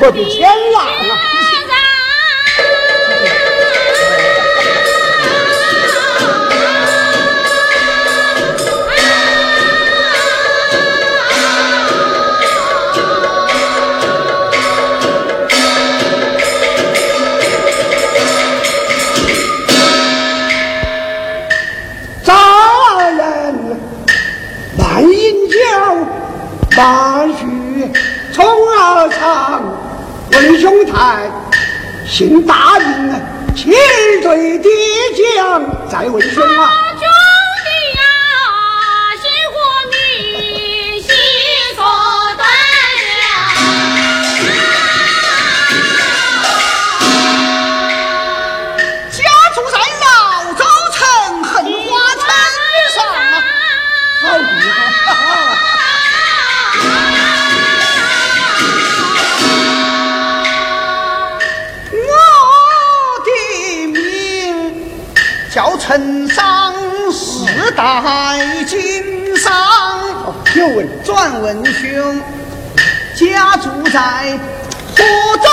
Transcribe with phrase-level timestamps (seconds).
[0.00, 1.31] 我的天呐
[31.02, 31.30] 问兄台，
[32.06, 33.10] 姓大名，
[33.56, 33.74] 千
[34.22, 34.70] 对爹
[35.36, 36.81] 将，再问兄啊。
[65.84, 66.72] 陈桑，
[67.10, 69.52] 世代经商。
[70.54, 72.22] 有问转问兄，
[73.16, 74.38] 家住在
[74.96, 75.02] 湖
[75.42, 75.48] 州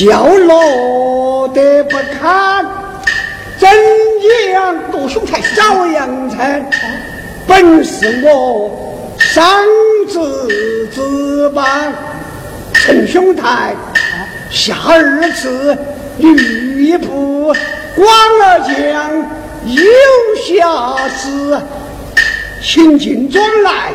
[0.00, 2.66] 叫落得不堪，
[3.58, 3.70] 真
[4.50, 6.66] 阳多兄台朝阳城，
[7.46, 9.62] 本是我三
[10.08, 11.92] 子之邦。
[12.72, 13.74] 陈兄台，
[14.50, 15.76] 下二次
[16.16, 17.54] 吕布、
[17.94, 18.08] 关
[18.42, 19.18] 二将
[19.66, 19.82] 有
[20.46, 21.60] 下事，
[22.62, 23.92] 请进庄来，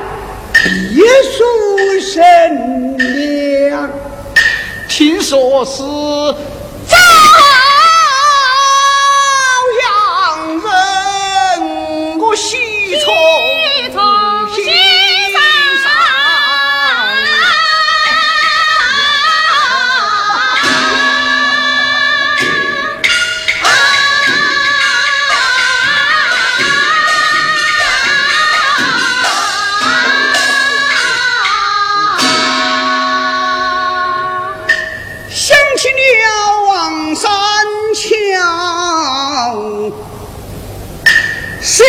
[0.64, 1.44] 必属
[2.00, 3.90] 神良。
[4.98, 5.84] 听说是
[6.88, 6.98] 朝
[9.84, 12.58] 阳人，我心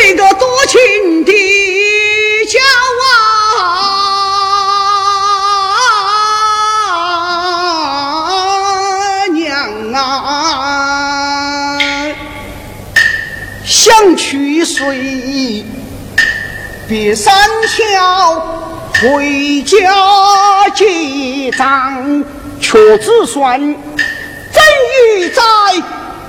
[0.06, 1.33] 是个多情的
[2.47, 2.61] 娇
[3.03, 3.05] 啊
[9.33, 11.77] 娘啊！
[13.65, 15.65] 想娶谁
[16.88, 17.35] 别三
[17.67, 18.47] 桥，
[19.00, 19.76] 回家
[20.76, 22.25] 结账，
[22.61, 23.76] 却只算真
[25.19, 25.43] 鱼在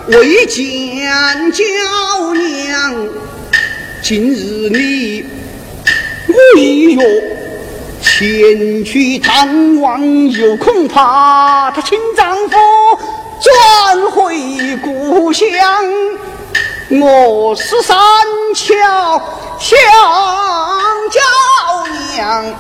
[0.08, 1.64] 未见娇
[2.34, 3.08] 娘。
[4.10, 5.26] 今日你
[6.30, 6.64] 未
[6.94, 7.04] 约
[8.02, 12.58] 前去探望，又恐怕她亲丈夫
[13.42, 15.46] 转回故乡。
[16.90, 17.98] 我是三
[18.56, 18.74] 桥
[19.60, 19.76] 小
[21.12, 21.20] 娇
[22.16, 22.56] 娘，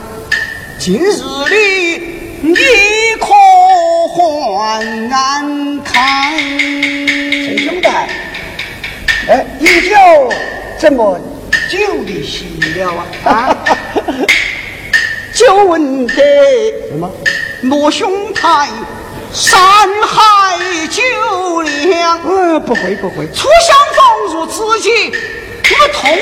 [0.77, 1.13] 今日
[1.49, 1.97] 里
[2.41, 2.55] 你
[3.21, 3.27] 可
[4.17, 6.03] 还安康？
[7.45, 8.09] 陈兄台，
[9.29, 9.95] 哎，饮酒
[10.77, 11.17] 怎么
[11.69, 12.91] 酒的喜了
[13.23, 13.31] 啊？
[13.31, 13.57] 啊，
[15.33, 16.13] 就问得
[16.89, 17.11] 什么？
[17.71, 18.69] 我兄台，
[19.33, 19.57] 山
[20.03, 20.57] 海
[20.89, 26.21] 酒量，嗯，不会不会，初相逢如知己，我们同一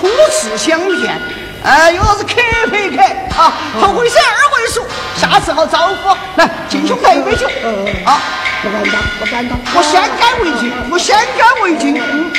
[0.00, 1.20] 初次相见，
[1.62, 2.30] 哎，有啥子客
[2.70, 3.02] 陪客
[3.36, 3.52] 啊？
[3.78, 6.16] 头回是二回熟，下次好招呼。
[6.36, 7.46] 来，敬兄台一杯酒
[8.06, 8.18] 啊！
[8.62, 9.58] 不敢当，不敢当。
[9.74, 12.00] 我先干为敬，我先干为敬。
[12.02, 12.32] 嗯。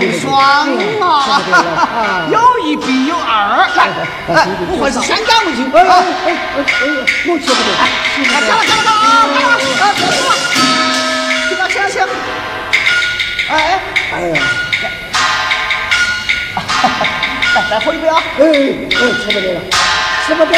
[0.00, 0.26] 一双
[1.00, 2.28] 啊！
[2.30, 3.88] 有一必有二，来，
[4.28, 5.70] 我喝上三干为敬。
[5.72, 5.86] 哎哎
[6.26, 6.64] 哎，
[7.26, 7.78] 我接不住了。
[8.32, 8.94] 来，了，干了，啊！
[9.34, 10.28] 干了，啊，干了。
[11.48, 11.96] 行了，行了，行。
[13.48, 13.52] 哎
[14.12, 14.14] 哎
[14.82, 14.84] 哎，
[16.54, 18.12] 哈哈，来喝一杯啊！
[18.38, 19.60] 哎哎，哎不哎了，
[20.28, 20.56] 哎不住了。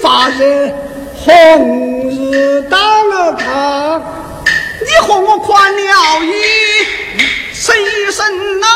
[0.00, 0.72] 发热，
[1.14, 4.00] 红日当了炕。
[4.80, 6.32] 你和我宽了衣，
[7.52, 7.74] 谁
[8.10, 8.66] 身呐？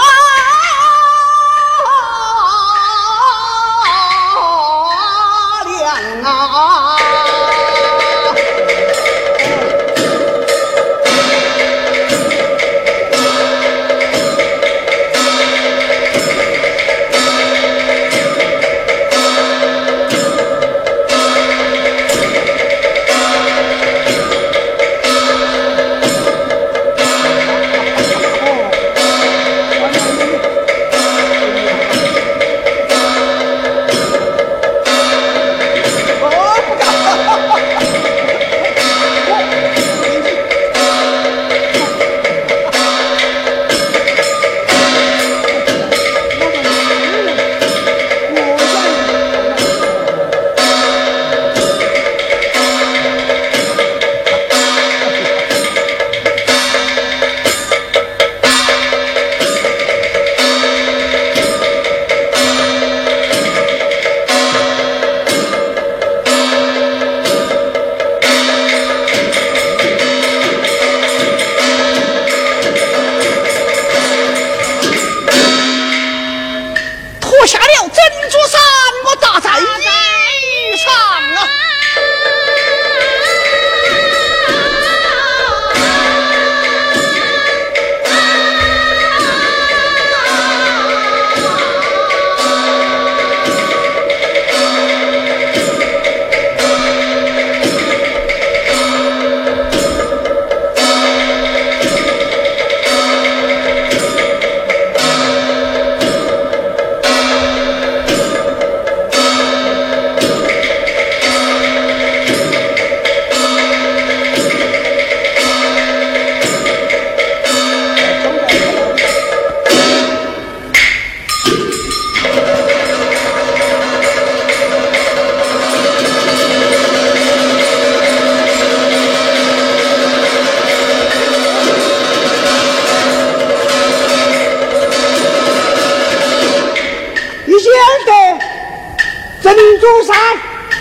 [139.44, 140.16] 珍珠山，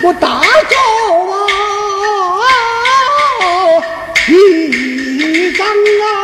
[0.02, 0.40] 我大
[0.70, 0.76] 叫
[1.26, 1.36] 啊
[4.26, 6.23] 一张啊！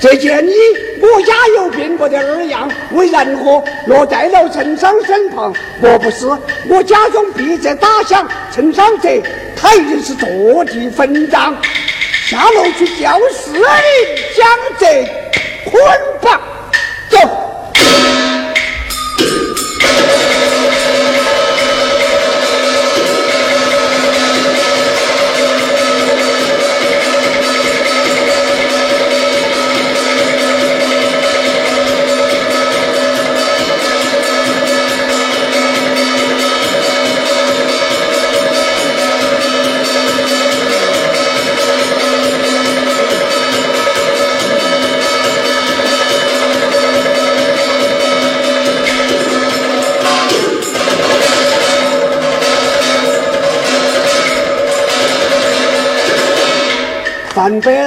[0.00, 0.54] 这件衣
[1.00, 5.52] 我家有病，我的二样为人和落在了陈商身旁。
[5.80, 6.26] 莫不是
[6.68, 9.08] 我家中必在打响，陈商者
[9.54, 11.54] 他一定是坐地分赃，
[12.26, 13.62] 下楼去叫四人
[14.34, 15.04] 将这
[15.70, 15.80] 捆
[16.22, 16.40] 绑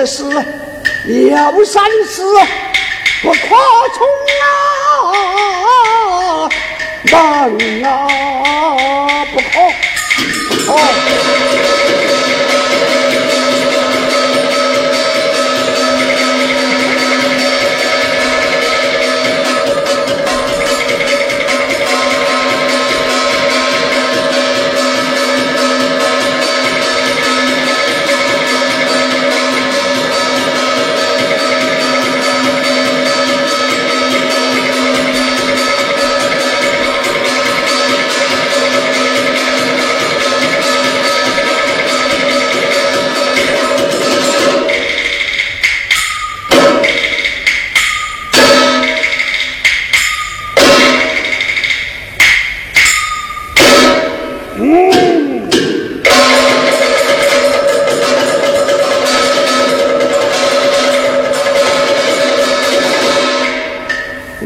[0.06, 0.44] 三百
[1.06, 2.24] 四，要三四，
[3.22, 3.38] 不可
[3.94, 4.06] 从
[5.06, 6.50] 啊，
[7.04, 7.14] 难
[7.86, 8.08] 啊，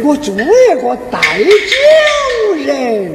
[0.07, 3.11] 我做一个带酒人。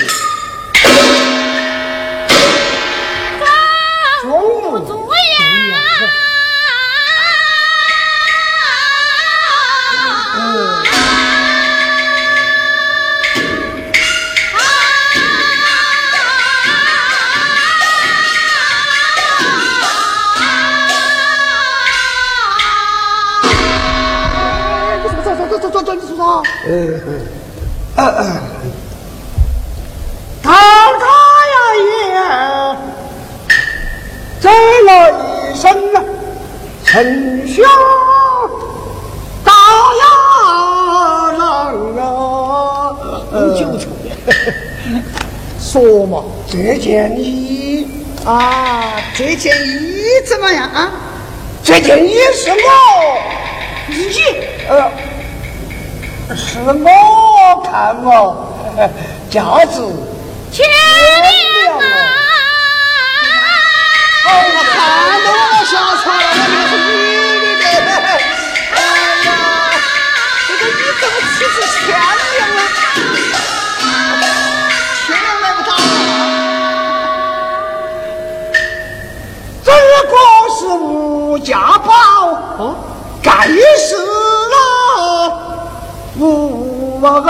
[26.64, 26.70] 嗯
[27.06, 27.08] 嗯
[27.96, 28.02] 嗯，
[30.42, 31.06] 他他
[31.52, 31.84] 呀也
[34.40, 34.48] 走
[34.86, 35.62] 了一身
[36.84, 37.64] 陈血
[39.44, 39.52] 大
[40.00, 40.02] 呀
[41.96, 42.96] 郎啊！
[43.32, 43.60] 嗯，就
[45.58, 47.88] 说嘛，这件衣
[48.24, 50.92] 啊，这件衣怎么样啊？
[51.64, 52.56] 这件衣是我
[53.88, 53.94] 你
[54.68, 54.90] 呃。
[56.36, 58.46] 是我看我
[59.30, 59.80] 价值
[60.50, 60.76] 千两
[61.78, 61.80] 啊！
[64.24, 64.74] 哦，我看
[65.24, 66.91] 到我吓惨了，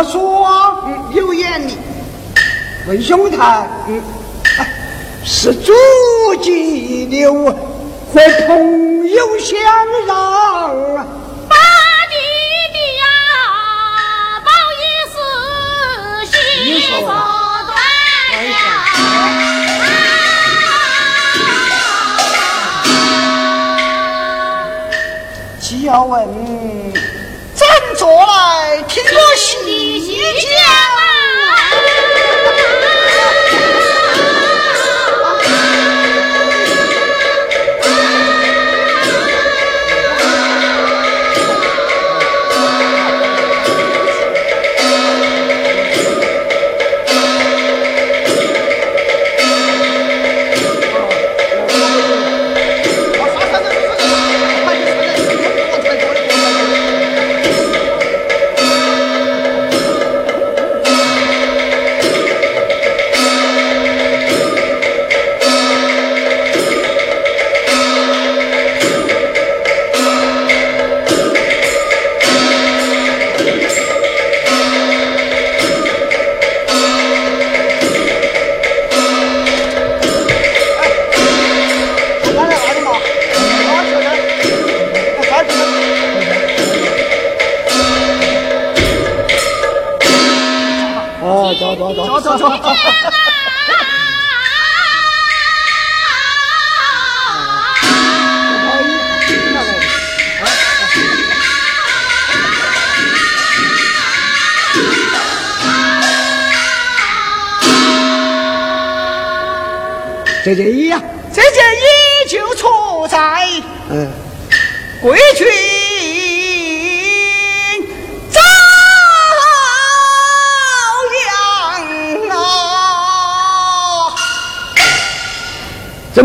[0.04, 1.76] 说，有眼力。
[2.86, 4.02] 问兄台，嗯，
[5.24, 5.72] 是祖
[6.42, 7.54] 籍留和
[8.46, 9.56] 朋友相
[10.06, 10.14] 让。
[11.48, 11.56] 八
[12.10, 12.14] 弟
[12.72, 13.04] 弟呀，
[14.42, 15.14] 不好意思，
[16.36, 16.36] 心
[16.80, 16.90] 说
[17.66, 17.70] 断
[25.60, 26.12] 既要问。
[28.02, 30.91] 坐来听我细讲。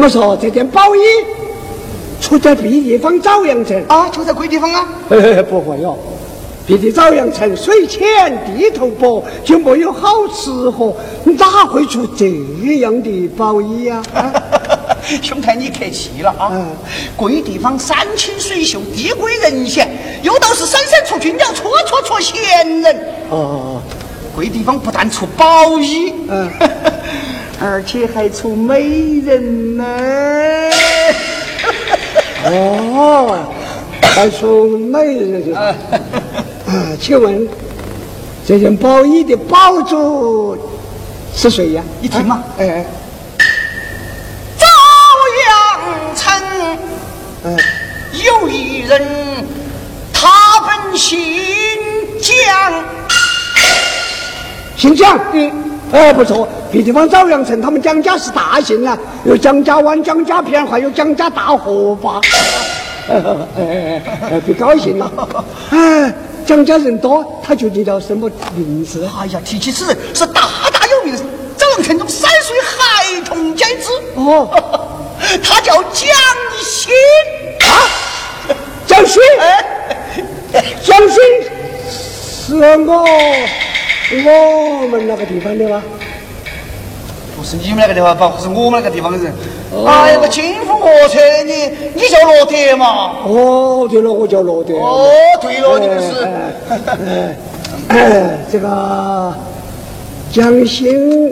[0.10, 1.00] 这么说，这件宝衣
[2.22, 4.10] 出在别地方枣阳城啊？
[4.10, 4.88] 出在贵地方啊？
[5.50, 5.98] 不会哟。
[6.66, 8.02] 别的枣阳城水浅
[8.46, 10.94] 地头薄，就没有好吃喝，
[11.26, 12.26] 哪会出这
[12.80, 14.02] 样的宝衣呀？
[15.22, 16.52] 兄台，你客气了啊！
[17.16, 19.90] 贵地方山清水秀，地贵人贤，
[20.24, 22.96] 又都是闪闪出军鸟，绰绰绰闲人。
[23.30, 23.82] 哦，
[24.36, 26.50] 贵地方不但出宝衣，嗯，
[27.60, 29.84] 而且还出美人呢。
[32.46, 33.46] 哦，
[34.02, 35.56] 还出美人。
[35.56, 35.76] 啊，
[37.00, 37.48] 请问
[38.46, 40.58] 这件宝衣的宝主
[41.34, 41.84] 是谁呀？
[42.02, 42.86] 你听嘛，哎，
[44.58, 44.66] 朝
[45.46, 46.78] 阳城，
[47.44, 47.58] 嗯，
[48.14, 49.46] 有一人，
[50.12, 51.20] 他本姓
[52.22, 52.84] 蒋，
[54.76, 62.20] 姓蒋，嗯，哎，不错，别地方朝阳城，他们蒋家是大姓啊，有蒋家湾、蒋家片，还有蒋家大河坝，
[63.10, 63.16] 哎
[63.58, 64.02] 哎
[64.32, 65.12] 哎，别高兴了，
[65.72, 66.14] 哎。
[66.46, 69.06] 蒋家人多，他究竟叫什么名字？
[69.20, 71.14] 哎呀，提起此人是大大有名，
[71.58, 74.48] 朝阳城中三岁孩童皆知哦，
[75.44, 76.08] 他叫蒋
[76.64, 76.94] 欣
[77.60, 77.68] 啊，
[78.86, 79.22] 蒋欣，
[80.82, 81.22] 蒋欣
[81.90, 83.06] 是我
[84.10, 85.84] 我们那个地方的吗？
[87.36, 89.32] 不是你们那个地方，不是我们那个地方的人。
[89.86, 93.18] 哎呀，个金凤河车，你你叫罗德嘛？
[93.26, 94.74] 哦，对了，我叫罗德。
[94.76, 95.08] 哦，
[95.42, 96.26] 对了，你们是。
[98.52, 99.34] 这个
[100.32, 101.32] 蒋欣，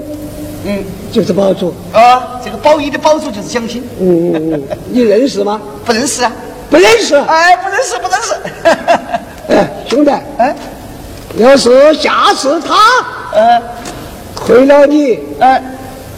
[0.66, 2.40] 嗯，就是宝主啊。
[2.44, 3.82] 这个宝一的宝主就是蒋欣。
[4.00, 5.60] 嗯嗯嗯，你认识吗？
[5.86, 6.32] 不认识啊，
[6.70, 7.16] 不认识。
[7.16, 8.36] 哎，不认识，不认识。
[9.56, 10.56] 哎，兄弟，哎，
[11.38, 12.76] 要是下次他，
[13.34, 13.62] 嗯，
[14.36, 15.62] 亏了你，哎。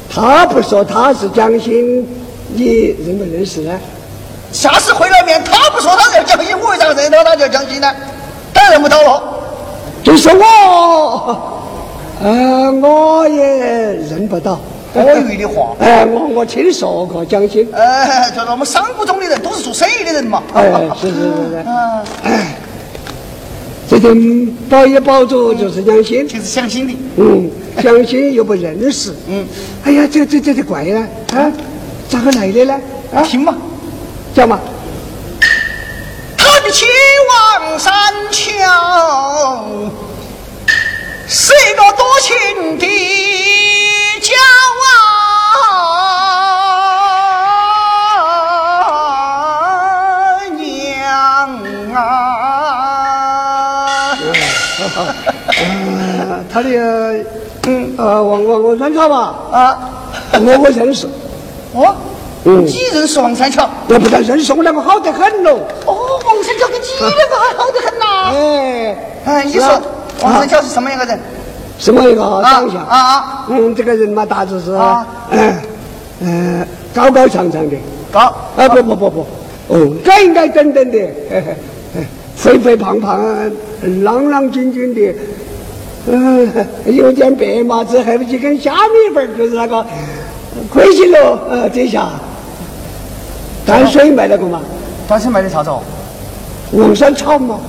[0.10, 2.08] 他不说他是蒋欣，
[2.56, 3.78] 你认不认识呢？
[4.54, 7.94] 下次会了面，他不说他是蒋欣，我为啥认到他叫蒋欣呢？
[8.54, 9.22] 当然认不到了。
[10.02, 11.38] 就是我，
[12.24, 14.58] 呃，我也认不到。
[14.94, 15.76] 多余的话。
[15.82, 17.68] 哎，我我听说过蒋欣。
[17.76, 20.42] 哎，就是我们商贾中的人，都是做生意的人嘛。
[20.54, 21.64] 哎，是是是是。
[21.68, 22.04] 嗯。
[22.24, 22.56] 哎，
[23.90, 26.94] 这件保也保住，就是蒋欣，就是蒋欣的。
[27.18, 27.50] 嗯。
[27.82, 29.48] 蒋欣又不认识，嗯，
[29.84, 31.00] 哎呀，这这这这怪了，
[31.32, 31.52] 啊，
[32.10, 32.74] 咋个来的呢？
[33.14, 33.56] 啊，听嘛，
[34.34, 34.60] 讲嘛。
[36.36, 36.88] 他的秦
[37.30, 37.94] 王山
[38.32, 39.68] 桥
[41.28, 42.88] 是一个多情的
[44.22, 45.07] 娇娘
[55.64, 56.70] 嗯，他的。
[57.70, 59.78] 嗯，呃，王王王三桥吧，啊，
[60.32, 61.06] 我我认识，
[61.74, 61.94] 哦，
[62.46, 63.70] 嗯，你认识王三桥？
[63.90, 65.60] 我不但认识，我两个好得很喽。
[65.86, 65.94] 哦，
[66.26, 68.06] 王三桥跟你两个还好得很呐。
[68.32, 69.68] 哎，哎，你说
[70.22, 71.20] 王三桥是什么样的人？
[71.78, 72.86] 什么一个长相？
[72.86, 74.72] 啊啊，嗯，这个人嘛，大致是，
[75.32, 75.56] 嗯
[76.22, 77.76] 嗯，高高长长的，
[78.10, 79.28] 高，啊不不不不，
[79.68, 80.98] 哦，矮矮等等的，
[82.38, 83.20] 肥肥胖胖，
[84.04, 85.14] 朗朗俊俊的。
[86.10, 86.50] 嗯，
[86.86, 89.86] 有点白马子，还不几根虾米粉就是那个，
[90.72, 91.40] 亏心了。
[91.50, 92.08] 呃，这下
[93.66, 94.62] 淡水卖那个嘛？
[95.08, 95.70] 淡水卖的啥子？
[96.72, 97.60] 黄山草嘛？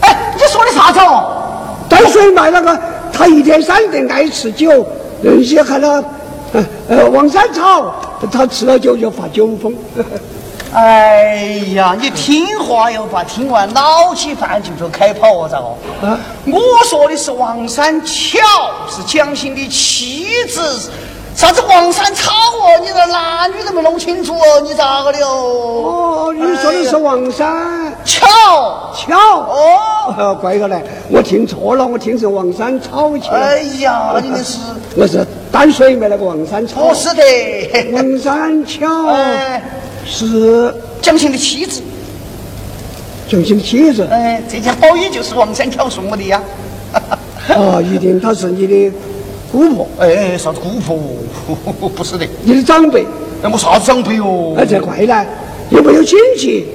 [0.00, 0.98] 哎，你说的啥子？
[1.88, 2.78] 淡水卖那个，
[3.12, 4.86] 他一天三顿爱吃酒，
[5.22, 6.04] 那些喊他，
[6.52, 7.94] 呃呃，黄山草，
[8.30, 9.72] 他吃了酒就发酒疯。
[10.74, 15.66] 哎呀，你听话哟把，听完捞起饭就说开跑哦，咋个？
[16.02, 16.18] 嗯，
[16.52, 18.38] 我说的是王三巧，
[18.86, 20.90] 是蒋欣的妻子，
[21.34, 22.78] 啥子王三草哦？
[22.82, 26.26] 你这男女都没弄清楚哦，你咋个的哦？
[26.28, 28.26] 哦，你说的是王三巧
[28.94, 33.38] 巧哦，怪个嘞，我听错了，我听成王三草去了。
[33.38, 34.58] 哎呀，你那是
[34.94, 36.88] 我是淡水没那个王三草。
[36.88, 37.22] 不是的，
[37.92, 38.86] 王三巧。
[40.08, 41.82] 是蒋欣的妻子，
[43.28, 44.08] 蒋欣的妻子。
[44.10, 46.40] 哎，这件宝衣就是王三桥送我的呀。
[47.48, 48.90] 啊， 一定她是你的
[49.52, 49.88] 姑婆。
[49.98, 51.88] 哎，啥子姑婆？
[51.94, 53.06] 不是的，你的长辈。
[53.42, 54.54] 那我啥子长辈哦？
[54.56, 55.26] 哎，这怪呢，
[55.70, 56.66] 又没有亲戚，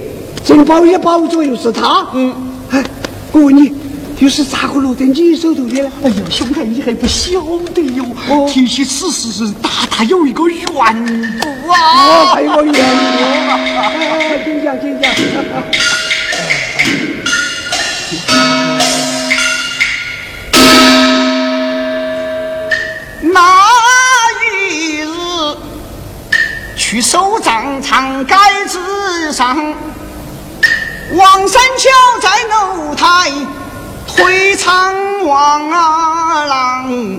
[0.44, 2.06] 这个宝衣宝主又是他。
[2.14, 2.32] 嗯，
[2.70, 2.84] 哎，
[3.32, 3.72] 我问你。
[4.20, 5.90] 又是咋个落在你手头的呢？
[6.04, 7.32] 哎呦，兄弟，你还不晓
[7.74, 8.04] 得哟！
[8.28, 10.64] 哦，提起此事是大大有一个缘
[11.40, 12.26] 故啊！
[12.32, 12.78] 还有个缘故
[13.76, 13.90] 啊！
[14.44, 15.10] 请讲，请讲。
[23.20, 23.40] 那
[24.62, 25.06] 一日
[26.76, 28.34] 去守账长街
[28.68, 29.74] 之上，
[31.14, 31.90] 王三桥
[32.22, 33.32] 在楼台。
[34.16, 34.94] 回长
[35.26, 37.18] 望啊郎，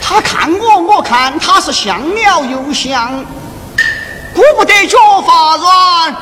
[0.00, 3.24] 他看我，我看他是像鸟又像，
[4.34, 6.14] 顾不得脚发软，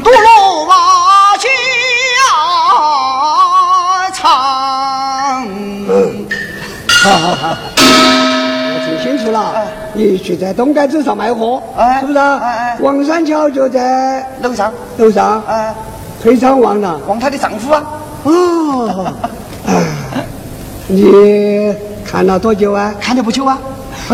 [0.00, 1.48] 不落瓦家
[4.12, 4.30] 常。
[7.02, 11.62] 好好好，我听清楚了，你去在东街子上卖货，
[12.00, 12.18] 是不是？
[12.80, 15.42] 王三桥就在楼上，楼上。
[15.46, 15.74] 哎，
[16.22, 17.00] 崔昌旺呢？
[17.06, 17.82] 望他的丈夫啊。
[18.24, 19.12] 哦，
[20.86, 22.94] 你看了多久啊？
[23.00, 23.58] 看了不久啊，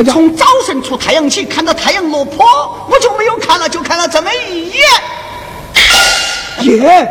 [0.04, 2.44] 从早晨出太阳起看到太阳落坡，
[2.90, 4.80] 我就没有看了，就看了这么一眼。
[6.78, 7.08] 耶，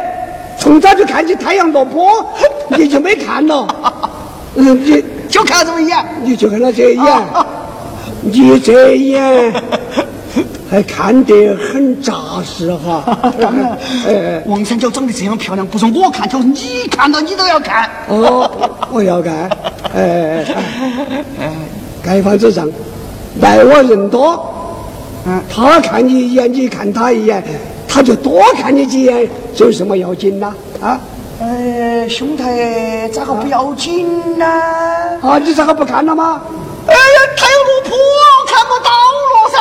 [0.59, 2.25] 从早就看起太阳落坡，
[2.69, 3.67] 你就没看了？
[4.55, 7.23] 嗯，你就看了这么一眼，你就看了这一眼，
[8.21, 9.53] 你这一眼。
[10.69, 13.03] 还看得很扎实哈！
[13.39, 17.89] 当然，哎，王三角长得这样漂亮，不是我看，就是你看到你都要看。
[18.07, 18.49] 哦，
[18.91, 19.49] 我要看。
[19.93, 20.43] 哎
[21.39, 21.53] 哎，
[22.03, 22.67] 盖房子上，
[23.39, 24.53] 待我人多，
[25.27, 27.43] 嗯，他看你一眼，你看他一眼，
[27.87, 30.53] 他就多看你几眼，这有什么要紧呐？
[30.81, 30.99] 啊？
[31.41, 34.45] 哎，兄台咋个不要紧呢？
[35.21, 36.41] 啊，你咋个不看了吗？
[36.87, 37.91] 哎呀，太阳落坡
[38.47, 39.59] 看不到了噻。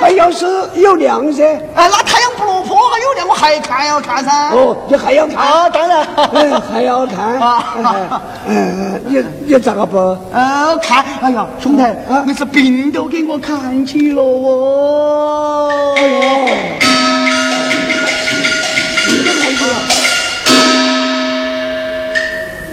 [0.00, 1.44] 哎，要是有亮噻。
[1.74, 4.50] 啊，那太阳不落坡还有亮，我还看要看噻。
[4.50, 5.36] 哦，你还要看？
[5.36, 6.06] 啊，当然。
[6.32, 7.38] 嗯，还要看。
[7.40, 9.98] 啊，嗯，你你咋个不？
[10.32, 11.82] 啊，看，哎呀，兄弟，
[12.24, 15.94] 你是病都给我看起了哦。
[15.96, 16.20] 哎呦。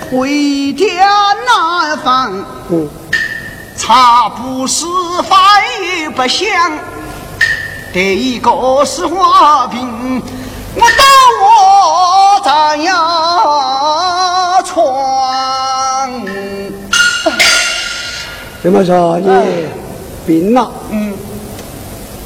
[0.09, 0.85] 回家
[1.45, 2.31] 难放，
[3.75, 4.85] 茶不思
[5.23, 5.37] 饭
[5.99, 6.47] 也不想。
[7.97, 10.21] 第一个是花瓶，
[10.75, 11.03] 我到
[11.41, 16.23] 我咱呀床。
[18.61, 19.27] 怎么说你
[20.27, 20.71] 病了？
[20.91, 21.11] 嗯。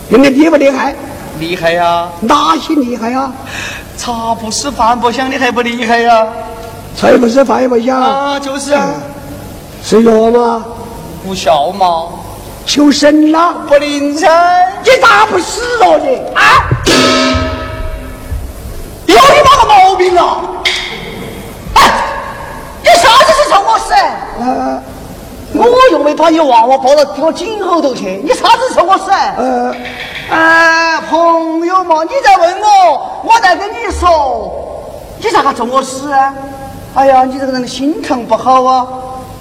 [0.10, 0.94] 病的厉不厉害？
[1.40, 2.10] 厉害呀！
[2.20, 3.32] 哪些厉害呀？
[3.98, 6.28] 茶不思饭不想，你还不厉害呀？
[6.98, 8.90] 菜不思饭也不想啊，就是啊，
[9.86, 10.66] 吃药吗？
[11.26, 12.10] 不孝嘛，
[12.66, 13.54] 求神了？
[13.68, 14.28] 不灵噻！
[14.84, 16.70] 你咋不死了你啊？
[19.08, 20.42] 有你妈个毛病啊！
[21.74, 21.92] 哎，
[22.82, 23.94] 你啥子时候我死？
[24.40, 24.82] 呃，
[25.54, 29.12] 我又没把你娃娃抱到我颈后头去，你啥子时候我死？
[29.12, 29.76] 呃，
[30.30, 34.50] 哎，朋友嘛，你在问我，我在跟你说，
[35.20, 36.34] 你咋个咒我死啊？
[36.96, 38.88] 哎呀，你这个人心肠不好啊！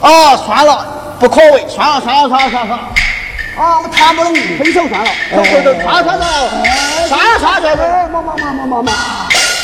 [0.01, 0.85] 啊，算了，
[1.21, 2.79] 不可为，算了，算了，算了，算了。
[3.57, 5.11] 啊，我谈不拢，分手算了。
[5.31, 6.25] 走走走，算了算了，
[7.09, 8.93] 算了算了算了，妈妈妈妈妈妈，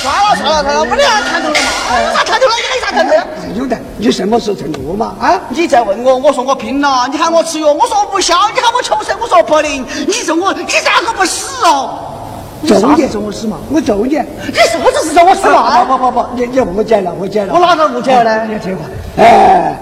[0.03, 1.71] 算了算了算了，我俩谈头了嘛？
[2.05, 2.55] 有啥谈头了？
[2.57, 3.15] 你啥谈头？
[3.55, 5.15] 有的，你什么时候成都嘛？
[5.21, 5.41] 啊？
[5.49, 9.87] 你再问我，我说我病了，你喊我吃药，我说我不消，你喊我求生，我说不灵。
[10.07, 11.99] 你咒我，你咋个不死哦？
[12.67, 13.57] 咒你咒我死嘛？
[13.71, 14.17] 我咒你，
[14.49, 15.85] 你啥子是咒我死嘛？
[15.85, 17.55] 不不不不，你你误解了，误解了。
[17.55, 18.47] 我哪个误解了呢？
[18.53, 18.85] 你听话，
[19.19, 19.75] 哎，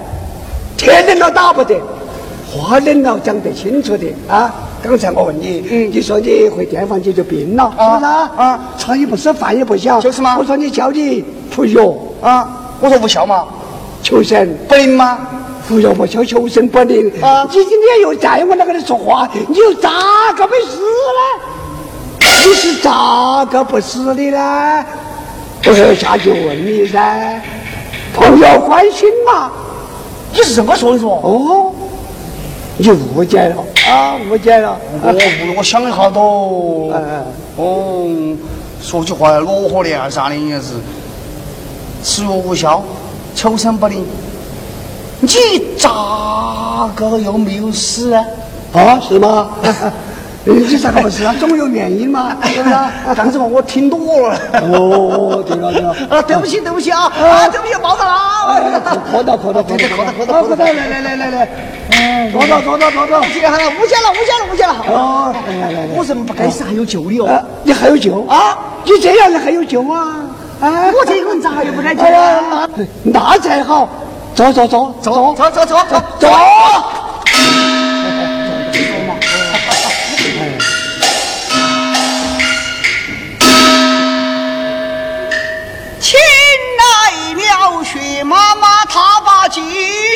[0.77, 1.81] 天冷了打不得，
[2.59, 4.53] 话冷了讲得清楚的啊。
[4.83, 8.31] 刚才我问你，嗯，你说你回电房解决病了，是不是啊？
[8.37, 10.37] 啊，茶也不吃，饭也不想，就是嘛。
[10.39, 12.47] 我说你叫你服药啊，
[12.81, 13.47] 我说无效嘛，
[14.03, 15.19] 求神不灵吗？
[15.67, 17.45] 服药不效，求神不灵啊。
[17.45, 19.91] 你今天又在我那个里说话，你又咋
[20.37, 21.41] 个没死呢？
[22.47, 24.85] 你是咋个不死的呢？
[25.67, 27.41] 我下去问你噻，
[28.15, 29.51] 朋友关心嘛？
[30.31, 31.11] 你是这么说的说？
[31.23, 31.73] 哦，
[32.77, 33.57] 你误解了
[33.89, 34.77] 啊，误解了。
[35.03, 36.93] 我误，我想一下都。
[37.57, 38.07] 哦，
[38.83, 40.75] 说句话落火连山的也是，
[42.03, 42.83] 吃药无效，
[43.35, 44.05] 求生不灵。
[45.21, 45.31] 你
[45.79, 48.25] 咋个又没有死啊？
[48.73, 49.51] 啊，是吗？
[50.47, 51.35] 你咋个回事啊？
[51.41, 52.75] 总有原因嘛，是不是？
[53.15, 54.37] 这样子嘛，我听懂了。
[54.61, 55.97] 哦，对了对了。
[56.11, 57.05] 啊，对不起对不起啊！
[57.05, 58.61] 啊，对不起，冒着了啊。
[59.11, 61.49] 磕到磕到磕到磕到磕到磕到，来来来来来，
[61.93, 63.19] 嗯，坐着坐着坐着。
[63.21, 64.77] 误解了误解了误解了。
[64.89, 67.43] 哦，来来来，我人不该死还有救的哦。
[67.63, 68.59] 你还有救啊？
[68.85, 70.21] 你这样子还有救啊？
[70.61, 72.69] 哎，我这个人咋还有不该救啊？
[73.03, 73.89] 那才好，
[74.35, 76.29] 走走走走走走走走走。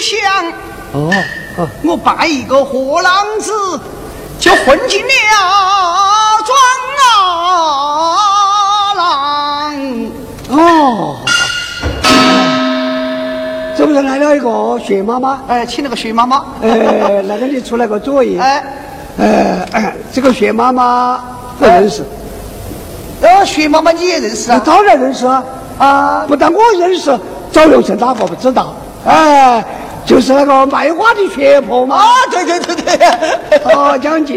[0.00, 0.52] 吉祥
[0.92, 1.10] 哦，
[1.82, 3.52] 我扮一个货郎子，
[4.38, 5.08] 就混进了
[6.46, 6.56] 庄
[7.02, 9.74] 啊郎
[10.50, 11.16] 哦，
[13.76, 15.40] 这不是来了一个雪妈妈？
[15.48, 16.44] 哎，请了个雪妈妈。
[16.62, 18.38] 哎，那个你出来个主意。
[18.38, 18.62] 哎，
[19.18, 21.20] 呃，这个雪妈妈
[21.58, 22.04] 不认识。
[23.20, 24.62] 呃，薛妈妈你也认识啊？
[24.64, 25.42] 当然认识啊！
[25.76, 27.18] 啊，不但我认识。
[27.50, 28.72] 早有是哪个不知道？
[29.06, 29.64] 哎，
[30.08, 31.96] 就是那个卖花的学婆嘛。
[31.96, 33.74] 啊，对对对对。
[33.74, 34.34] 哦，将近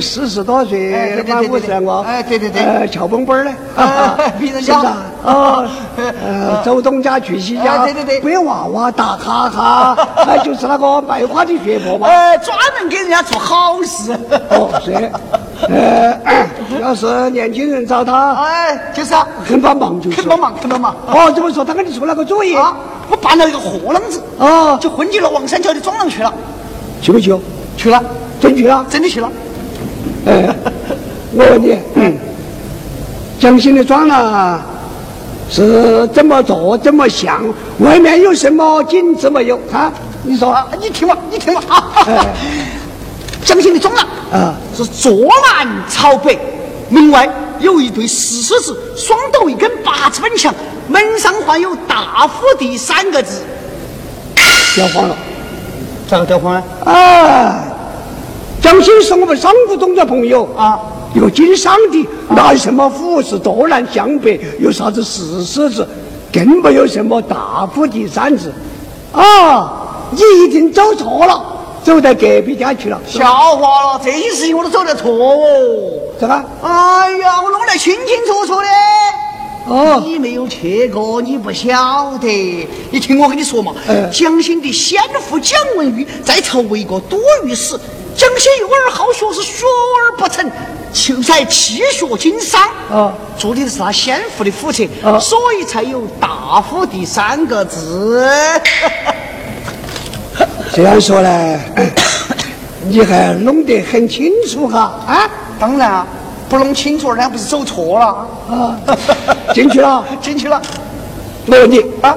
[0.00, 2.62] 四十多岁，满五十了哎，对对对。
[2.62, 3.50] 呃，俏蹦蹦的。
[3.74, 4.78] 啊，别人家。
[5.24, 5.68] 啊，
[5.98, 7.84] 呃，走东家去西家。
[7.84, 8.20] 对对对。
[8.20, 12.06] 背娃娃打哈哈， 哎，就是那个卖花的学婆嘛。
[12.06, 14.12] 哎，专门给人家做好事。
[14.50, 14.92] 哦，是。
[15.70, 16.18] 呃，
[16.82, 20.94] 要是年轻人找他，哎，就是啊，肯帮忙，就是肯帮忙，肯帮忙。
[21.06, 22.76] 哦，这么说，他给你出了个主意啊？
[23.08, 26.32] 我办了一个货郎子，啊，就混进了王三桥的庄上去了。
[27.00, 27.34] 去不去？
[27.76, 28.02] 去了，
[28.40, 29.30] 真去了，真的去了。
[30.26, 30.54] 哎，
[31.32, 32.16] 我问你，嗯，
[33.38, 34.60] 江心的庄呢，
[35.48, 37.42] 是怎么做，怎么想？
[37.78, 39.58] 外面有什么景致没有？
[39.72, 39.92] 啊，
[40.24, 41.84] 你说啊，你听嘛，你听嘛啊。
[43.44, 44.00] 江心的庄呢？
[44.32, 44.54] 啊。
[44.76, 45.12] 是坐
[45.58, 46.38] 南朝北，
[46.88, 50.54] 门外有一对石狮子，双斗一根八字本墙，
[50.88, 53.42] 门上画有“大福地”三个字。
[54.74, 55.16] 掉慌了，
[56.08, 56.62] 咋个掉慌呢？
[56.90, 57.64] 啊！
[58.62, 60.78] 蒋兴是我们商务中的朋友啊，
[61.14, 65.86] 一个经商的，拿什么虎是东南向北，有啥子石狮子，
[66.32, 68.52] 更没有什么大福地三字。
[69.12, 71.42] 啊，你一定走错了，
[71.82, 73.00] 走到隔壁家去了。
[73.06, 75.36] 笑话了，这些事情我都走得脱哦。
[76.18, 76.44] 是吧？
[76.62, 78.68] 哎呀，我弄得清清楚楚的。
[79.66, 82.68] 哦，你没有去过，你不晓得。
[82.90, 87.78] 你听我跟你说嘛，嗯蒋兴的先父蒋文玉在朝为国多御史，
[88.16, 90.50] 蒋兴幼儿好学，是学而不成，
[90.92, 92.60] 就在弃学经商。
[92.90, 98.28] 啊做的是他先父的府籍，啊所以才有大夫第三个字。
[100.82, 101.60] 这样说呢，
[102.88, 106.06] 你还弄得很清楚哈啊当然啊，
[106.48, 108.06] 不弄清楚，人家不是走错了。
[108.48, 108.80] 啊！
[109.52, 110.60] 进去了， 进去了
[111.44, 112.16] 我问你啊！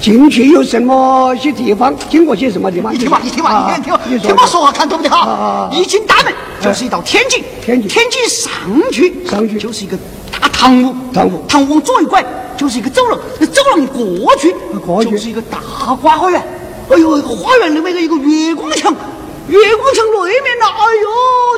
[0.00, 1.94] 进去有什么些地方？
[2.08, 2.94] 经过些什么地方？
[2.94, 5.76] 你听嘛，你听嘛，啊你听听我说话，看懂不懂啊啊啊哈？
[5.76, 9.94] 一进大门就是一道天井，天井天井上去上去就是一个
[10.40, 12.24] 大堂屋，堂屋堂屋往左一拐
[12.56, 15.58] 就是一个走廊，那走廊过去过去就是一个大
[15.94, 16.42] 花园。
[16.90, 18.94] 哎呦，花园里面的一个月光墙，
[19.48, 21.08] 月光墙对面呢，哎呦，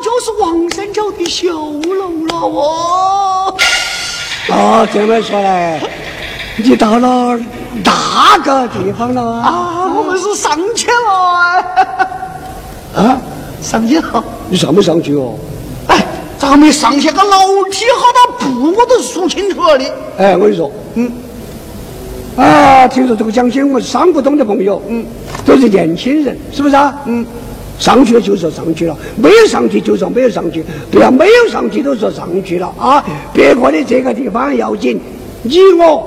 [0.02, 3.56] 就是王三角的秀楼了哦。
[4.48, 5.80] 哦，这么说来，
[6.56, 7.38] 你到了
[7.84, 9.48] 哪个地方了啊？
[9.48, 11.64] 啊，我们是上去了，
[12.94, 13.18] 啊，
[13.60, 14.24] 上去了。
[14.48, 15.34] 你上没上去哦？
[15.88, 16.06] 哎，
[16.38, 19.84] 咋没上去个楼梯好多步我都数清楚了的。
[20.18, 21.12] 哎，我跟你说，嗯，
[22.86, 25.04] 啊，听说这个蒋兴我们商不通的朋友，嗯，
[25.44, 26.94] 都是年轻人，是不是啊？
[27.06, 27.26] 嗯，
[27.80, 33.04] 上去了就说上去了，没有上去就说没有上去，不要没有上去都说上去了啊！
[33.32, 35.00] 别个的这个地方要紧，
[35.42, 36.06] 你我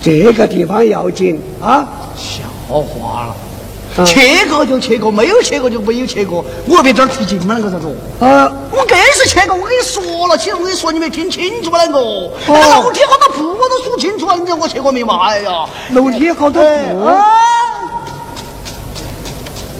[0.00, 1.86] 这个地方要紧啊！
[2.16, 2.42] 笑
[2.74, 3.36] 话了。
[3.38, 6.42] 嗯去过就去过，没有去过就没有去过。
[6.66, 7.94] 我别这儿提劲嘛，那个啥子？
[8.20, 11.98] 呃，我更是去过，我跟你说了，其实我跟你说，你没听清楚那个。
[11.98, 13.51] 哦那个楼梯好多步我都数
[13.98, 15.18] 清楚啊，你知道我去过没嘛？
[15.26, 17.24] 哎呀，楼梯好多步，啊，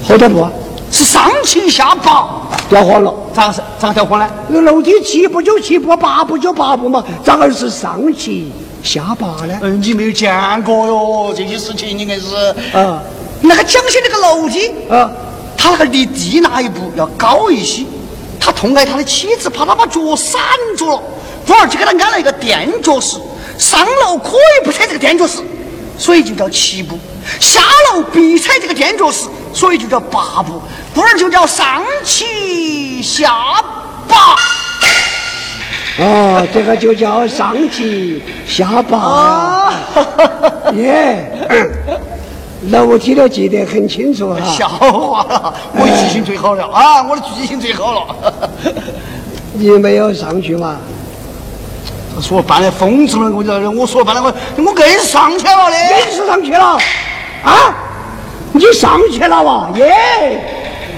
[0.06, 0.52] 好多步啊，
[0.90, 2.28] 是上七下八，
[2.68, 3.14] 掉黄了。
[3.34, 4.28] 咋个是咋个掉慌呢？
[4.48, 9.58] 那楼梯七步就七步，八步就八步嘛，咋个是上七下八呢？
[9.62, 12.54] 嗯，你没有见过哟，这些事情你硬是。
[12.76, 13.02] 啊
[13.44, 15.10] 那个江西那个楼梯，啊，
[15.56, 17.84] 他那个离地那一步要高一些，
[18.38, 20.40] 他痛爱他的妻子，怕他把脚闪
[20.76, 21.02] 着了，
[21.44, 23.18] 反而去给他安了一个垫脚石。
[23.62, 25.38] 上楼可以不踩这个垫脚石，
[25.96, 26.96] 所以就叫七步；
[27.38, 27.60] 下
[27.92, 30.60] 楼必踩这个垫脚石，所以就叫八步，
[30.92, 33.32] 不然就叫上七下
[34.08, 34.36] 八。
[36.00, 39.72] 哦，这个就叫上七下八啊，
[40.74, 41.30] 耶。
[42.70, 44.40] 楼梯都记得很清楚哈。
[44.56, 48.50] 笑话了，我记性最好了啊，我的记性最好了。
[49.52, 50.78] 你没有上去嘛？
[52.20, 55.76] 说半来疯子了，我就我说半来我我更上去了的。
[55.76, 56.78] 你是上去了
[57.44, 57.74] 啊？
[58.52, 59.70] 你上去了哇？
[59.76, 60.38] 耶！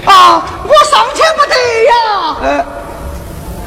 [0.05, 0.43] 啊！
[0.63, 1.55] 我上去不得
[1.87, 2.37] 呀！
[2.43, 2.65] 呃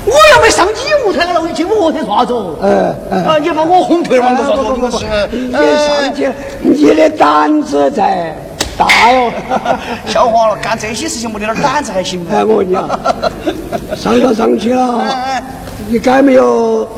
[0.04, 0.72] 我又没上你
[1.06, 2.54] 屋头了，我进我屋头做啥子哦？
[2.62, 3.24] 呃呃。
[3.24, 3.38] 啊！
[3.38, 6.30] 你把我哄退了，哎我说说是，你上去，
[6.60, 8.34] 你的胆子在
[8.76, 9.30] 大哟。
[10.06, 12.26] 笑话了，干这些事情没得点胆子还行吗？
[12.32, 12.88] 哎，我问你啊，
[13.96, 15.42] 上都上去了，哎
[15.88, 16.88] 你该没有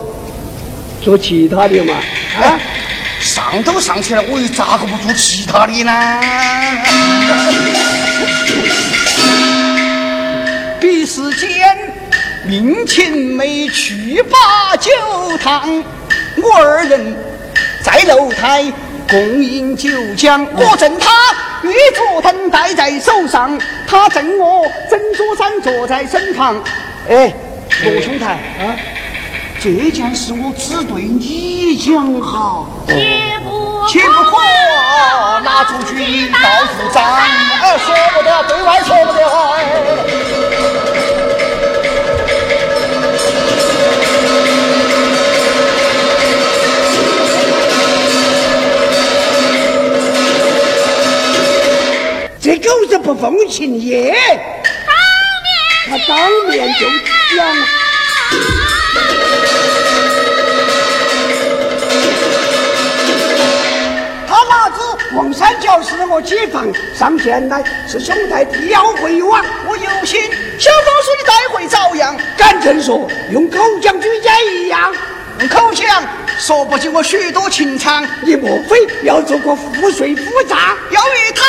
[1.03, 1.95] 做其他的嘛？
[2.43, 2.61] 啊，
[3.21, 5.93] 上都上去了，我又咋个不做其他的呢？
[10.81, 11.77] 彼时间，
[12.45, 14.91] 命秦梅去把酒
[15.43, 15.85] 烫，
[16.37, 17.17] 我二人
[17.83, 18.73] 在楼台
[19.09, 20.47] 共饮酒浆。
[20.55, 21.11] 我赠他
[21.63, 26.57] 玉镯藤戴在手上，他赠我珍珠伞坐在身旁。
[27.09, 27.33] 哎，
[27.85, 28.75] 罗兄台啊，
[29.63, 32.65] 这件事我只对你讲哈。
[32.89, 34.39] 切不切不可
[35.45, 39.21] 拿出去到处张，哎，说不得，对外说不得
[52.41, 54.17] 这狗子不风情耶！
[55.87, 56.87] 他当面就
[57.37, 57.47] 讲，
[64.29, 64.77] 他哪知
[65.17, 69.45] 王三角是我解放，上前来是兄台调回往。
[69.69, 70.21] 我有心
[70.59, 72.17] 想方说你带回遭殃。
[72.37, 74.93] 敢正说，用口讲居家一样。
[75.41, 76.03] 用口讲
[76.39, 78.07] 说不尽我许多情长。
[78.23, 80.59] 你莫非要做个赋税夫长？
[80.91, 81.45] 要与他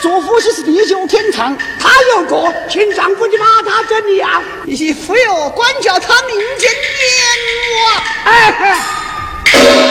[0.00, 1.56] 做夫妻是地久天长。
[1.78, 4.42] 他有个亲丈夫，你把他怎样？
[4.64, 7.28] 你非要管教他命贱言
[7.74, 8.30] 我。
[8.30, 9.87] 哎。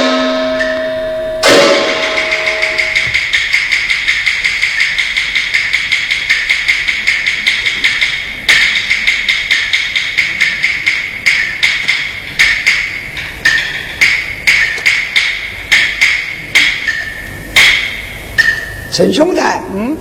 [18.98, 19.96] 陈兄台，嗯，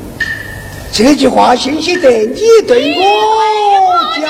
[0.91, 3.05] 这句话信息得你对我
[4.15, 4.25] 讲。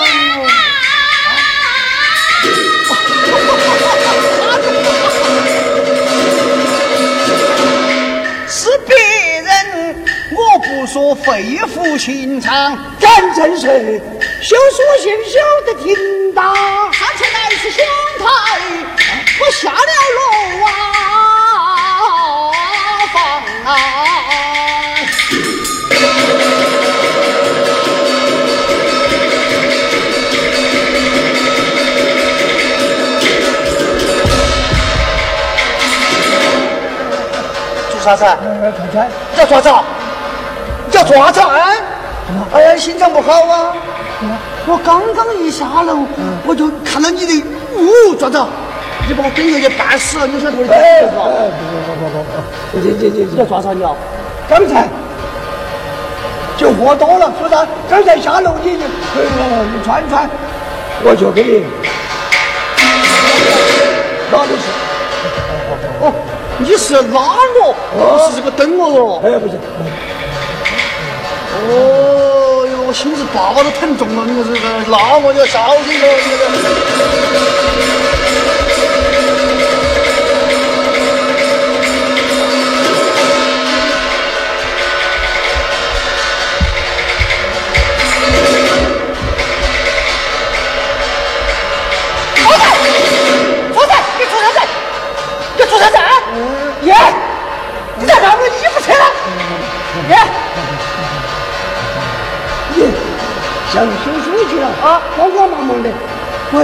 [8.48, 8.96] 是别
[9.40, 12.76] 人，我不说肺腑心肠。
[12.98, 14.02] 敢正是，
[14.42, 16.52] 休说信晓得听到。
[16.92, 17.85] 他却乃是兄
[18.18, 18.24] 台，
[19.38, 19.79] 我下了
[20.16, 20.20] 楼
[20.66, 20.66] 啊，
[23.14, 23.16] 房
[23.64, 24.25] 啊。
[38.07, 38.25] 做啥子？
[39.35, 39.85] 你要做啥子？
[40.90, 41.40] 你要做啥子？
[41.40, 41.59] 哎，
[42.53, 43.75] 哎呀，心脏不好啊！
[44.66, 46.07] 我刚刚一下楼，
[46.47, 48.38] 我就看到你的，呜，抓子？
[49.09, 51.03] 你把我等下去半死了，你说多少钱？
[51.03, 52.23] 不不不不
[52.71, 53.75] 不，这这这这要抓啥子？
[53.75, 53.97] 你要？
[54.49, 54.87] 刚才
[56.57, 57.66] 就喝多了，说啥？
[57.90, 60.31] 刚才下楼你就，你穿穿，
[61.03, 61.64] 我就给你，
[64.31, 64.64] 哪里是？
[66.07, 66.12] 哦。
[66.59, 69.21] 你是拉我，不是这个等我哟。
[69.25, 69.59] 哎，不行。
[71.69, 76.65] 哦哟，我心子爸爸都疼重了，你这个拉我，你要小心点，你这个。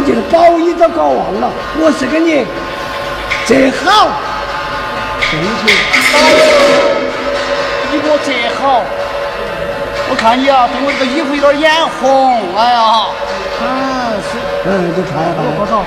[0.02, 1.48] 我这个宝衣都搞忘了。
[1.78, 2.44] 我是跟你
[3.46, 3.54] 折
[3.86, 4.10] 好，
[5.30, 5.70] 对不起。
[7.92, 8.82] 你给我折好。
[10.10, 12.34] 我看你啊，对我这个衣服有点眼红。
[12.58, 13.06] 哎呀，
[13.62, 14.34] 嗯是，
[14.66, 15.38] 嗯，就穿吧。
[15.56, 15.86] 多少？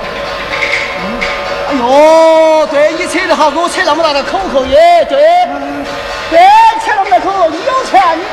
[1.68, 5.20] 哎呦，对你扯得好，给我扯那么大的口口耶，对，
[6.30, 6.40] 别
[6.80, 8.24] 扯那么大口口，你有钱，你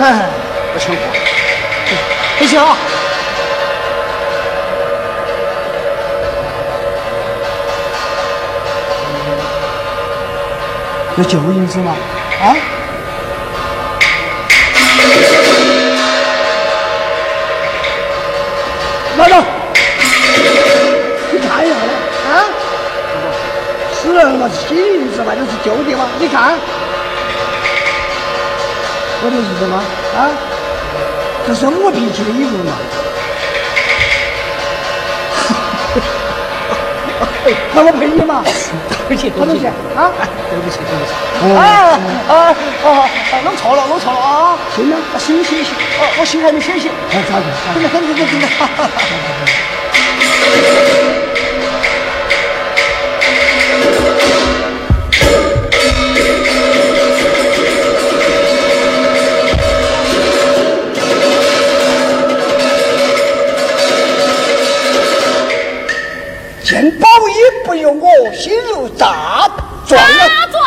[0.00, 0.28] 哎，
[0.72, 1.00] 不抢货，
[2.38, 2.76] 赔钱啊！
[11.16, 11.96] 有旧银子吗？
[12.40, 12.54] 啊？
[19.16, 19.34] 拿着，
[21.32, 21.92] 你看一下了
[22.30, 22.32] 啊？
[24.00, 24.48] 是嘛？
[24.48, 26.06] 新银子嘛，那是旧的嘛？
[26.20, 26.56] 你看。
[29.20, 29.82] 我的意思吗？
[30.16, 30.30] 啊，
[31.46, 32.72] 这是我脾气的衣服嘛？
[37.74, 38.42] 那我赔你嘛？
[39.08, 39.66] 对不起，对不起
[39.96, 40.12] 啊！
[40.50, 41.10] 对不起，对不起。
[41.56, 41.58] 啊
[42.28, 42.30] 啊
[42.84, 43.34] 啊！
[43.44, 44.56] 弄错了，弄错了啊！
[44.76, 46.90] 行了，行行行，哦，我心还没休息。
[47.10, 47.42] 哎，咋的？
[47.74, 48.46] 真的，真的，真的。
[67.78, 69.48] 不由我心如大
[69.86, 70.06] 钻啊！
[70.50, 70.60] 钻！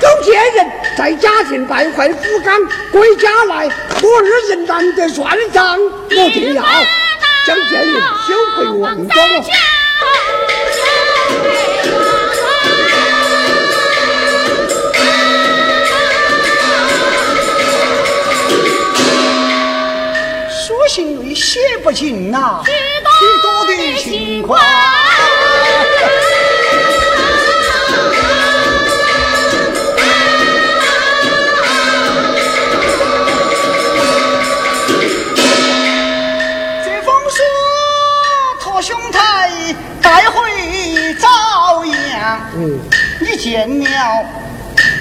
[0.00, 2.56] 勾践人在家庭败坏福冈，
[2.92, 3.66] 归家来，
[4.00, 6.62] 我二人难得算账，我定要
[7.44, 7.94] 将贱人
[8.28, 9.28] 休回王庄
[22.34, 22.40] 许
[23.42, 24.60] 多的情况。
[36.84, 39.48] 这封书兄台
[40.02, 40.34] 带回
[41.14, 42.40] 朝阳。
[42.56, 42.80] 嗯，
[43.20, 43.86] 你见了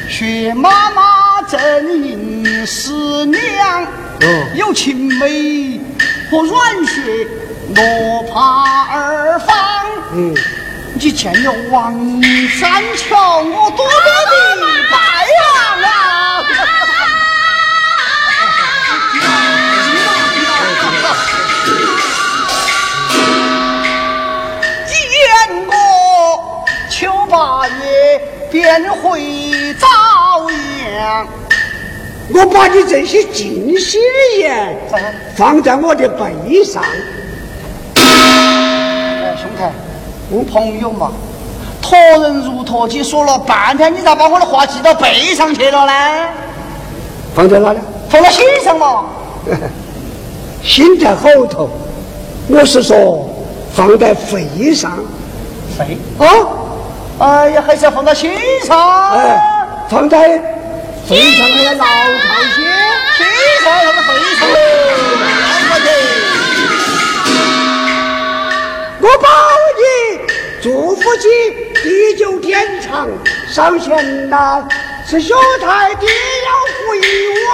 [0.07, 1.59] 薛妈妈正
[2.03, 2.91] 应师
[3.25, 3.87] 娘，
[4.55, 5.81] 有青梅
[6.33, 7.27] 和软雪
[7.75, 9.55] 罗帕二房。
[10.13, 10.33] 嗯，
[10.95, 11.93] 你见了王
[12.59, 14.33] 三桥，我多多的
[14.89, 14.97] 拜
[15.37, 15.45] 望
[15.83, 15.93] 啊！
[27.29, 28.21] 八月
[28.51, 29.87] 便回朝
[30.99, 31.27] 阳，
[32.29, 33.99] 我把你这些尽心
[34.39, 34.77] 言
[35.35, 36.81] 放在我的背上。
[37.95, 39.71] 哎，兄台，
[40.29, 41.11] 我朋友嘛，
[41.81, 45.93] 托人如托己，说了半天，你咋把我的话记到背上去了呢？
[47.35, 47.79] 放在哪里？
[48.09, 49.05] 放在心上嘛。
[50.63, 51.69] 心在后头，
[52.47, 53.29] 我是说
[53.73, 54.93] 放在肺上。
[55.77, 55.97] 肺？
[56.23, 56.25] 啊？
[57.19, 58.31] 哎呀，还是要放在心
[58.65, 59.11] 上。
[59.11, 59.37] 哎，
[59.89, 60.41] 放在
[61.07, 61.85] 肺上还要牢靠
[62.55, 62.57] 些。
[63.17, 63.21] 心
[63.63, 64.41] 上放在肺上。
[69.01, 69.27] 我保
[69.79, 69.83] 你，
[70.61, 71.25] 祝福你
[71.81, 72.87] 地久天长。
[73.53, 74.65] 上仙呐，
[75.07, 76.49] 是兄台定要
[76.87, 76.99] 回
[77.45, 77.51] 我。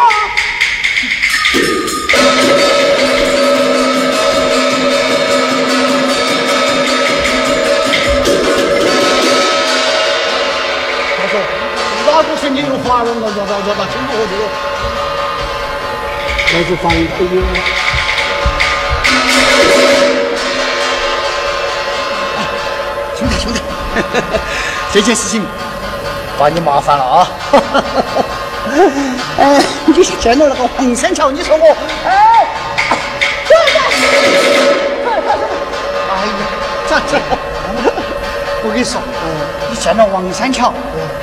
[12.49, 14.21] 你又发了，我我我我把清楚我
[16.51, 17.09] 那就放一个。
[23.15, 23.57] 兄弟兄弟，
[24.91, 25.45] 这件事情
[26.39, 27.27] 把你麻烦了啊！
[29.39, 31.75] 哎，你见到那个黄三桥，你说我
[32.05, 32.47] 哎，
[33.49, 33.81] 哎呀，
[36.87, 37.17] 这这，
[38.63, 39.09] 我跟你说，你
[39.79, 40.73] 见到王三桥。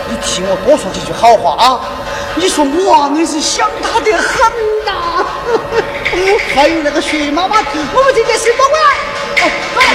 [0.08, 1.80] 你替我多说几句好话啊！
[2.36, 4.50] 你说我啊硬是想他的很
[4.84, 5.24] 呐。
[6.54, 8.80] 还有那个薛妈妈，我们这件事不管。
[9.36, 9.90] 哎，转来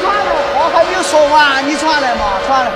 [0.00, 2.70] 转来，话还没有说完，你转来嘛，转来。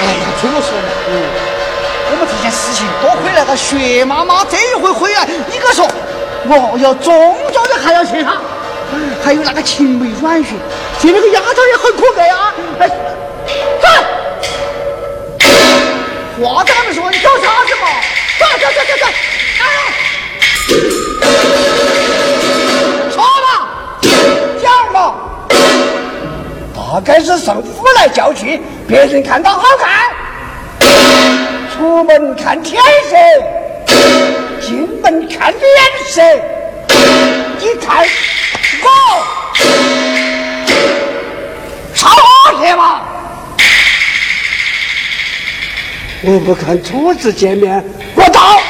[0.00, 1.10] 哎呀，这么说嘛，嗯，
[2.10, 5.88] 我们这件事情多亏那个薛妈妈这一回回来，你可说，
[6.46, 8.32] 我要重重的还要谢她。
[9.22, 10.54] 还有那个青梅软雪，
[11.00, 12.54] 这那个丫头也很可爱啊！
[12.80, 12.88] 哎。
[16.40, 17.88] 话都还没说，你搞啥子嘛？
[18.38, 19.06] 走走走走走！
[19.58, 19.62] 哎，
[23.10, 23.48] 说嘛，
[24.62, 24.96] 讲嘛，
[26.76, 27.64] 大概是上午
[27.96, 30.12] 来叫去，别人看到好看，
[31.76, 32.80] 出门看天
[33.10, 33.16] 色，
[34.60, 35.58] 进门看脸
[36.06, 36.22] 色，
[37.58, 38.06] 你看
[38.82, 38.88] 我
[41.94, 42.08] 啥
[42.60, 43.02] 些嘛？
[46.22, 48.60] 我不看初次见面，我到。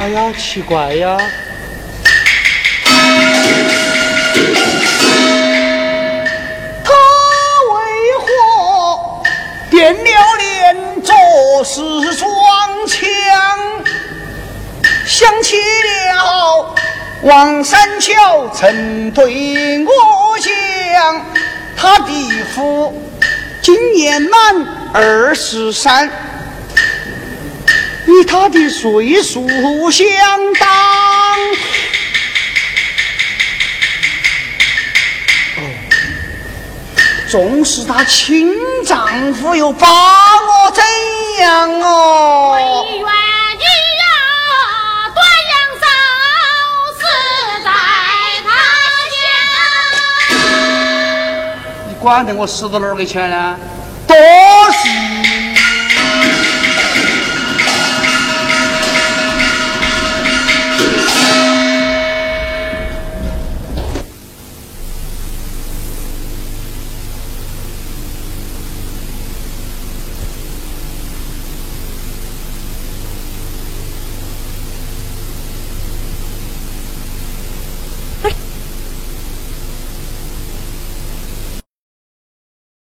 [0.00, 1.18] 哎呀，奇怪呀！
[17.22, 19.92] 王三桥曾对我
[20.38, 21.26] 讲，
[21.76, 23.10] 他的夫
[23.60, 26.08] 今年满二十三，
[28.06, 30.06] 与他的岁数相
[30.60, 30.68] 当。
[35.56, 35.60] 哦，
[37.28, 38.54] 纵使他亲
[38.86, 40.84] 丈夫，又把我怎
[41.40, 42.84] 样哦？
[52.00, 53.56] 管得我死到哪儿给钱呢？
[54.06, 54.16] 多。